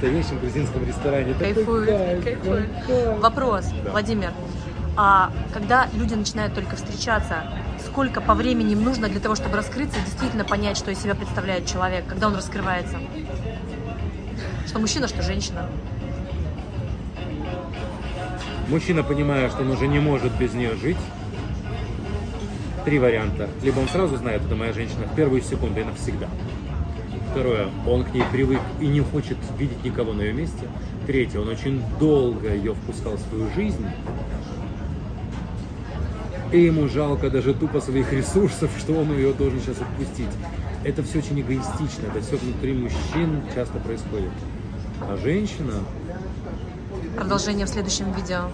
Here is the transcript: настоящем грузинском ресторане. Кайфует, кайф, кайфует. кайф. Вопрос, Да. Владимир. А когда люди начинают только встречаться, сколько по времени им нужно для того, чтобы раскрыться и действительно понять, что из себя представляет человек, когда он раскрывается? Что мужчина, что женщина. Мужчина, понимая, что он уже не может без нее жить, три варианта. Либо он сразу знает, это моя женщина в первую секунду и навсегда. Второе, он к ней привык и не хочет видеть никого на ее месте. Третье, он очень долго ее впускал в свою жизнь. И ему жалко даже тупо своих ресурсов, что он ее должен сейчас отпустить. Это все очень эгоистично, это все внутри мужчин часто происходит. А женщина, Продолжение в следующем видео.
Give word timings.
настоящем 0.00 0.38
грузинском 0.38 0.86
ресторане. 0.86 1.34
Кайфует, 1.34 1.88
кайф, 1.88 2.24
кайфует. 2.24 2.68
кайф. 2.86 3.20
Вопрос, 3.20 3.66
Да. 3.84 3.90
Владимир. 3.90 4.32
А 4.96 5.30
когда 5.52 5.88
люди 5.94 6.14
начинают 6.14 6.54
только 6.54 6.76
встречаться, 6.76 7.44
сколько 7.86 8.20
по 8.20 8.34
времени 8.34 8.72
им 8.72 8.82
нужно 8.82 9.08
для 9.08 9.20
того, 9.20 9.34
чтобы 9.34 9.56
раскрыться 9.56 9.98
и 9.98 10.02
действительно 10.02 10.44
понять, 10.44 10.76
что 10.76 10.90
из 10.90 11.00
себя 11.00 11.14
представляет 11.14 11.66
человек, 11.66 12.06
когда 12.06 12.28
он 12.28 12.34
раскрывается? 12.34 12.96
Что 14.66 14.78
мужчина, 14.78 15.06
что 15.06 15.22
женщина. 15.22 15.68
Мужчина, 18.68 19.02
понимая, 19.02 19.48
что 19.50 19.62
он 19.62 19.70
уже 19.70 19.86
не 19.86 19.98
может 19.98 20.32
без 20.38 20.54
нее 20.54 20.76
жить, 20.76 20.98
три 22.84 22.98
варианта. 22.98 23.48
Либо 23.62 23.80
он 23.80 23.88
сразу 23.88 24.16
знает, 24.16 24.42
это 24.44 24.54
моя 24.54 24.72
женщина 24.72 25.06
в 25.06 25.14
первую 25.14 25.42
секунду 25.42 25.80
и 25.80 25.84
навсегда. 25.84 26.28
Второе, 27.30 27.68
он 27.86 28.04
к 28.04 28.12
ней 28.12 28.24
привык 28.32 28.60
и 28.80 28.86
не 28.86 29.00
хочет 29.00 29.36
видеть 29.58 29.82
никого 29.84 30.12
на 30.12 30.22
ее 30.22 30.32
месте. 30.32 30.68
Третье, 31.06 31.40
он 31.40 31.48
очень 31.48 31.82
долго 31.98 32.52
ее 32.52 32.74
впускал 32.74 33.14
в 33.14 33.20
свою 33.20 33.50
жизнь. 33.54 33.86
И 36.52 36.60
ему 36.60 36.88
жалко 36.88 37.30
даже 37.30 37.54
тупо 37.54 37.80
своих 37.80 38.12
ресурсов, 38.12 38.70
что 38.78 38.94
он 38.94 39.12
ее 39.12 39.32
должен 39.32 39.60
сейчас 39.60 39.80
отпустить. 39.80 40.30
Это 40.82 41.02
все 41.02 41.18
очень 41.18 41.40
эгоистично, 41.40 42.06
это 42.08 42.20
все 42.20 42.36
внутри 42.36 42.72
мужчин 42.72 43.42
часто 43.54 43.78
происходит. 43.78 44.30
А 45.02 45.16
женщина, 45.16 45.74
Продолжение 47.16 47.66
в 47.66 47.68
следующем 47.68 48.12
видео. 48.12 48.50